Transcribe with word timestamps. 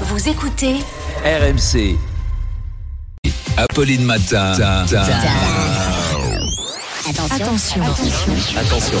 Vous 0.00 0.28
écoutez 0.28 0.76
RMC. 1.24 1.96
Apolline 3.56 4.04
Matin. 4.04 4.52
Attention. 7.06 7.82
Attention. 8.56 8.98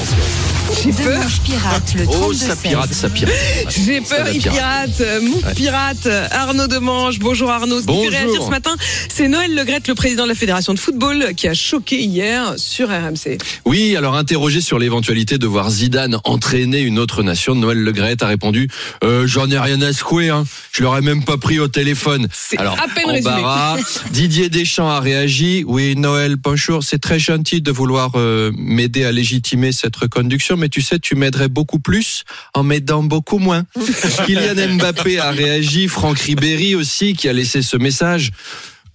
J'ai 0.82 0.92
peur. 0.92 1.22
Pirate, 1.44 1.94
le 1.96 2.04
Oh, 2.08 2.32
32 2.32 2.34
ça 2.34 2.56
pirate, 2.56 2.92
ça 2.92 3.08
pirate. 3.10 3.34
J'ai 3.70 4.00
peur, 4.00 4.26
il 4.32 4.40
pirate, 4.40 5.02
mon 5.22 5.52
pirate, 5.54 6.08
Arnaud 6.30 6.66
Demange. 6.66 7.18
Bonjour 7.18 7.50
Arnaud. 7.50 7.76
Ce 7.76 7.80
qui 7.82 7.86
Bonjour. 7.86 8.10
fait 8.10 8.18
réagir 8.18 8.42
ce 8.42 8.50
matin, 8.50 8.74
c'est 9.08 9.28
Noël 9.28 9.54
Legrette, 9.54 9.88
le 9.88 9.94
président 9.94 10.24
de 10.24 10.28
la 10.28 10.34
Fédération 10.34 10.74
de 10.74 10.78
football, 10.78 11.34
qui 11.36 11.48
a 11.48 11.54
choqué 11.54 12.00
hier 12.02 12.54
sur 12.56 12.88
RMC. 12.88 13.38
Oui, 13.66 13.94
alors 13.96 14.16
interrogé 14.16 14.60
sur 14.60 14.78
l'éventualité 14.78 15.38
de 15.38 15.46
voir 15.46 15.70
Zidane 15.70 16.18
entraîner 16.24 16.80
une 16.80 16.98
autre 16.98 17.22
nation, 17.22 17.54
Noël 17.54 17.78
Legrette 17.82 18.22
a 18.22 18.26
répondu 18.26 18.68
euh, 19.04 19.26
J'en 19.26 19.50
ai 19.50 19.58
rien 19.58 19.80
à 19.82 19.92
secouer, 19.92 20.30
hein. 20.30 20.44
je 20.72 20.82
l'aurais 20.82 21.02
même 21.02 21.24
pas 21.24 21.36
pris 21.36 21.58
au 21.60 21.68
téléphone. 21.68 22.28
C'est 22.32 22.58
Alors, 22.58 22.74
à 22.80 22.88
peine 22.88 23.10
résumé. 23.10 23.34
embarras, 23.34 23.76
Didier 24.10 24.48
Deschamps 24.48 24.88
a 24.90 25.00
réagi 25.00 25.64
Oui, 25.66 25.94
Noël, 25.96 26.36
bonjour, 26.36 26.82
c'est 26.82 26.98
très 27.00 27.18
gentil 27.18 27.60
de 27.60 27.70
vouloir 27.70 28.12
euh, 28.16 28.50
m'aider 28.56 29.04
à 29.04 29.12
légitimer 29.12 29.72
cette 29.72 29.96
reconduction, 29.96 30.53
mais 30.56 30.68
tu 30.68 30.82
sais, 30.82 30.98
tu 30.98 31.14
m'aiderais 31.14 31.48
beaucoup 31.48 31.78
plus 31.78 32.24
en 32.54 32.62
m'aidant 32.62 33.02
beaucoup 33.02 33.38
moins. 33.38 33.64
Kylian 34.26 34.74
Mbappé 34.76 35.18
a 35.18 35.30
réagi, 35.30 35.88
Franck 35.88 36.18
Ribéry 36.18 36.74
aussi, 36.74 37.14
qui 37.14 37.28
a 37.28 37.32
laissé 37.32 37.62
ce 37.62 37.76
message. 37.76 38.30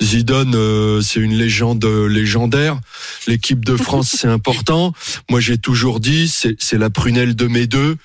Zidane, 0.01 0.55
euh, 0.55 1.01
c'est 1.01 1.19
une 1.19 1.35
légende 1.35 1.83
euh, 1.83 2.07
légendaire. 2.07 2.79
L'équipe 3.27 3.65
de 3.65 3.75
France, 3.75 4.15
c'est 4.17 4.27
important. 4.27 4.93
Moi, 5.29 5.39
j'ai 5.41 5.57
toujours 5.57 5.99
dit, 5.99 6.29
c'est 6.29 6.55
c'est 6.57 6.77
la 6.77 6.89
prunelle 6.89 7.35
de 7.35 7.47
mes 7.47 7.67
deux. 7.67 7.97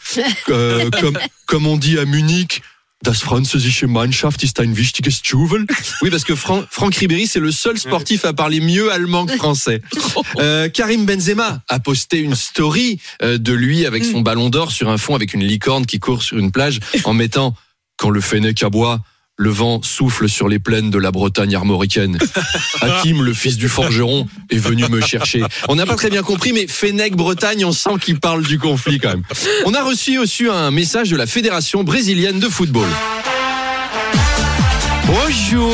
Euh, 0.49 0.91
comme, 1.01 1.19
comme 1.47 1.67
on 1.67 1.77
dit 1.77 1.99
à 1.99 2.05
Munich, 2.05 2.63
Das 3.03 3.21
französische 3.21 3.87
Mannschaft 3.87 4.43
ist 4.45 4.59
ein 4.61 4.77
wichtiges 4.79 5.21
Jewel. 5.25 5.67
Oui, 6.01 6.09
parce 6.11 6.25
que 6.25 6.35
Fran- 6.37 6.65
Franck 6.71 6.95
Ribéry, 6.97 7.27
c'est 7.27 7.41
le 7.41 7.53
seul 7.53 7.77
sportif 7.79 8.25
à 8.25 8.33
parler 8.33 8.61
mieux 8.61 8.91
allemand 8.91 9.27
que 9.27 9.37
français. 9.37 9.83
Euh, 10.39 10.69
Karim 10.69 11.05
Benzema 11.07 11.63
a 11.69 11.79
posté 11.81 12.19
une 12.19 12.35
story 12.35 12.99
euh, 13.23 13.39
de 13.39 13.53
lui 13.53 13.87
avec 13.87 14.05
son 14.05 14.21
ballon 14.21 14.49
d'or 14.51 14.73
sur 14.73 14.89
un 14.89 14.99
fond 14.99 15.15
avec 15.15 15.33
une 15.35 15.45
licorne 15.45 15.87
qui 15.87 16.01
court 16.01 16.23
sur 16.23 16.39
une 16.39 16.51
plage 16.51 16.81
en 17.05 17.13
mettant 17.15 17.55
quand 17.97 18.11
le 18.11 18.21
Fennec 18.21 18.61
aboie. 18.63 19.01
Le 19.37 19.51
vent 19.51 19.83
souffle 19.83 20.29
sur 20.29 20.49
les 20.49 20.61
plaines 20.61 20.91
de 20.91 20.99
la 20.99 21.11
Bretagne 21.11 21.57
armoricaine. 21.57 22.19
Hakim, 22.81 23.25
le 23.25 23.35
fils 23.35 23.57
du 23.57 23.69
forgeron, 23.69 24.29
est 24.49 24.59
venu 24.59 24.85
me 24.89 25.01
chercher. 25.01 25.43
On 25.69 25.75
n'a 25.75 25.87
pas 25.87 25.97
très 25.97 26.09
bien 26.09 26.23
compris, 26.23 26.53
mais 26.53 26.69
Fennec, 26.69 27.17
Bretagne, 27.17 27.65
on 27.65 27.73
sent 27.73 27.99
qu'il 28.01 28.21
parle 28.21 28.45
du 28.45 28.61
conflit 28.61 29.01
quand 29.01 29.09
même. 29.09 29.25
On 29.67 29.75
a 29.75 29.83
reçu 29.83 30.19
aussi 30.19 30.47
un 30.49 30.71
message 30.71 31.11
de 31.11 31.17
la 31.17 31.27
Fédération 31.27 31.83
brésilienne 31.83 32.39
de 32.39 32.49
football. 32.49 32.87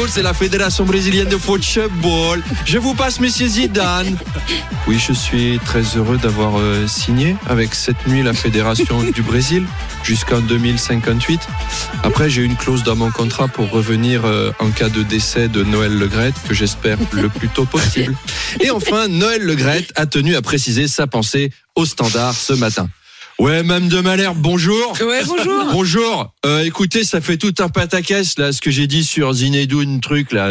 C'est 0.08 0.22
la 0.22 0.34
Fédération 0.34 0.84
brésilienne 0.84 1.28
de 1.28 1.36
football. 1.36 2.42
Je 2.66 2.78
vous 2.78 2.94
passe 2.94 3.20
Monsieur 3.20 3.46
Zidane. 3.46 4.16
Oui, 4.88 4.98
je 4.98 5.12
suis 5.12 5.60
très 5.64 5.82
heureux 5.96 6.16
d'avoir 6.16 6.58
euh, 6.58 6.86
signé 6.88 7.36
avec 7.46 7.74
cette 7.74 8.06
nuit 8.08 8.22
la 8.22 8.32
Fédération 8.32 9.02
du 9.14 9.22
Brésil 9.22 9.64
jusqu'en 10.02 10.40
2058. 10.40 11.40
Après, 12.02 12.28
j'ai 12.28 12.42
une 12.42 12.56
clause 12.56 12.82
dans 12.82 12.96
mon 12.96 13.10
contrat 13.10 13.46
pour 13.46 13.70
revenir 13.70 14.24
euh, 14.24 14.50
en 14.58 14.70
cas 14.70 14.88
de 14.88 15.02
décès 15.02 15.48
de 15.48 15.62
Noël 15.62 15.96
Legrette, 15.96 16.34
que 16.48 16.54
j'espère 16.54 16.98
le 17.12 17.28
plus 17.28 17.48
tôt 17.48 17.66
possible. 17.66 18.16
Et 18.60 18.70
enfin, 18.70 19.06
Noël 19.06 19.42
Legrette 19.42 19.92
a 19.96 20.06
tenu 20.06 20.34
à 20.34 20.42
préciser 20.42 20.88
sa 20.88 21.06
pensée 21.06 21.52
au 21.76 21.84
standard 21.84 22.34
ce 22.34 22.54
matin. 22.54 22.88
Ouais, 23.40 23.62
Mme 23.62 23.88
de 23.88 24.00
Malherbe, 24.00 24.36
bonjour. 24.36 24.92
Ouais, 25.00 25.22
bonjour. 25.26 25.64
Bonjour. 25.72 26.34
Euh, 26.44 26.62
écoutez, 26.64 27.04
ça 27.04 27.20
fait 27.22 27.38
tout 27.38 27.54
un 27.60 27.68
pataquès 27.70 28.36
là, 28.38 28.52
ce 28.52 28.60
que 28.60 28.70
j'ai 28.70 28.86
dit 28.86 29.02
sur 29.04 29.32
Zinedoun 29.32 30.00
truc 30.00 30.32
là, 30.32 30.50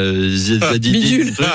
bidule. 0.80 1.34
truc. 1.36 1.48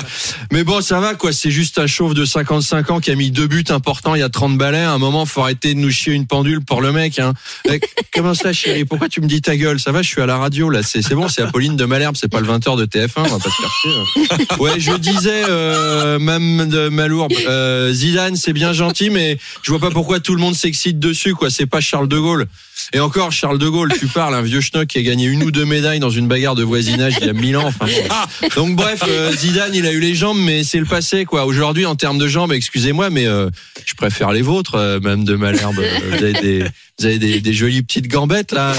Mais 0.53 0.63
bon, 0.63 0.81
ça 0.81 1.01
va 1.01 1.15
quoi. 1.15 1.33
C'est 1.33 1.51
juste 1.51 1.79
un 1.79 1.87
chauve 1.89 2.15
de 2.15 2.25
55 2.25 2.91
ans 2.91 3.01
qui 3.01 3.11
a 3.11 3.17
mis 3.17 3.31
deux 3.33 3.47
buts 3.49 3.65
importants. 3.71 4.15
Il 4.15 4.21
y 4.21 4.23
a 4.23 4.29
30 4.29 4.57
balais. 4.59 4.83
À 4.83 4.93
un 4.93 4.99
moment, 4.99 5.25
faut 5.27 5.41
arrêter 5.41 5.75
de 5.75 5.81
nous 5.81 5.91
chier 5.91 6.13
une 6.13 6.27
pendule 6.27 6.61
pour 6.65 6.83
le 6.83 6.93
mec. 6.93 7.19
Hein. 7.19 7.33
Eh, 7.69 7.81
Comment 8.13 8.35
ça, 8.35 8.53
chérie? 8.53 8.85
Pourquoi 8.85 9.09
tu 9.09 9.21
me 9.21 9.27
dis 9.27 9.41
ta 9.41 9.57
gueule? 9.57 9.81
Ça 9.81 9.91
va 9.91 10.03
Je 10.03 10.09
suis 10.09 10.21
à 10.21 10.27
la 10.27 10.37
radio 10.37 10.69
là. 10.71 10.83
C'est 10.85 11.03
c'est 11.03 11.15
bon. 11.17 11.29
C'est 11.29 11.43
Apolline 11.43 11.75
de 11.77 11.85
Malherbe. 11.85 12.17
C'est 12.17 12.31
pas 12.31 12.41
le 12.41 12.47
20h 12.47 12.77
de 12.79 12.85
TF1. 12.87 13.09
On 13.17 13.23
va 13.23 13.39
pas 13.39 13.51
se 13.51 13.57
faire 13.57 13.75
chier. 13.83 14.37
hein. 14.51 14.57
Ouais, 14.61 14.79
je 14.79 14.93
disais, 14.93 15.43
euh, 15.49 16.19
Mme 16.21 16.69
de 16.69 16.89
Malourbe, 16.91 17.33
euh, 17.49 17.93
Zidane, 17.93 18.37
c'est 18.37 18.53
bien 18.53 18.73
gentil, 18.73 19.11
mais 19.11 19.39
je 19.63 19.71
vois 19.71 19.81
pas 19.81 19.91
pourquoi 19.91 20.21
tout 20.21 20.35
le 20.35 20.41
monde 20.41 20.55
s'excite 20.55 20.99
dessus, 20.99 21.24
quoi. 21.33 21.51
C'est 21.51 21.67
pas 21.67 21.81
Charles 21.81 22.09
de 22.09 22.19
Gaulle. 22.19 22.47
Et 22.93 23.01
encore, 23.01 23.33
Charles 23.33 23.59
de 23.59 23.69
Gaulle, 23.69 23.93
tu 23.99 24.07
parles, 24.09 24.35
un 24.35 24.43
vieux 24.43 24.61
schnock 24.61 24.89
qui 24.89 24.99
a 24.99 25.03
gagné 25.03 25.27
une 25.27 25.43
ou 25.43 25.51
deux 25.51 25.65
médailles 25.65 26.01
dans 26.01 26.11
une 26.11 26.29
bagarre 26.29 26.55
de 26.55 26.63
voisinage 26.63 27.15
il 27.21 27.27
y 27.27 27.31
a 27.31 27.33
mille 27.33 27.57
ans. 27.57 27.67
Enfin, 27.67 27.87
bon. 27.87 28.49
Donc 28.57 28.77
bref, 28.77 29.03
euh, 29.09 29.33
Zidane, 29.33 29.75
il 29.75 29.87
a 29.87 29.93
eu 29.93 30.01
les 30.01 30.15
jambes, 30.15 30.39
mais 30.39 30.65
c'est 30.65 30.81
le 30.81 30.85
passé, 30.85 31.25
quoi. 31.25 31.47
Aujourd'hui, 31.47 31.87
en 31.87 31.95
termes 31.95 32.19
de 32.19 32.29
jambes, 32.29 32.53
excusez-moi, 32.53 33.11
mais 33.11 33.27
euh, 33.27 33.49
je 33.87 33.95
préfère 33.95 34.33
les 34.33 34.43
vôtres, 34.43 34.75
euh, 34.75 35.01
Mme 35.01 35.25
de 35.25 35.35
Malherbe. 35.35 35.83
Vous 36.09 36.15
avez 36.15 36.33
des, 36.35 36.65
vous 36.99 37.07
avez 37.07 37.19
des, 37.19 37.41
des 37.41 37.53
jolies 37.55 37.83
petites 37.83 38.09
gambettes 38.09 38.53
là. 38.53 38.75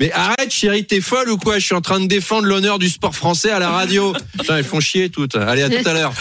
Mais 0.00 0.10
arrête, 0.10 0.50
chérie, 0.52 0.84
t'es 0.84 1.00
folle 1.00 1.30
ou 1.30 1.36
quoi? 1.36 1.60
Je 1.60 1.64
suis 1.64 1.76
en 1.76 1.80
train 1.80 2.00
de 2.00 2.06
défendre 2.06 2.48
l'honneur 2.48 2.80
du 2.80 2.88
sport 2.88 3.14
français 3.14 3.50
à 3.50 3.60
la 3.60 3.70
radio. 3.70 4.12
Putain, 4.36 4.56
elles 4.56 4.64
font 4.64 4.80
chier 4.80 5.10
toutes. 5.10 5.36
Allez, 5.36 5.62
à 5.62 5.70
tout 5.70 5.88
à 5.88 5.92
l'heure. 5.92 6.12